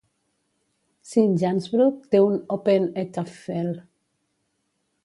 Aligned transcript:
Sint 1.09 1.35
Jansbrug 1.43 2.01
té 2.15 2.23
un 2.31 2.41
"open 2.59 2.89
eettafel". 3.05 3.71